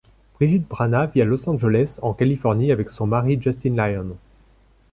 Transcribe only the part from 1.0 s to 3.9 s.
vit à Los Angeles, en Californie avec son mari Justin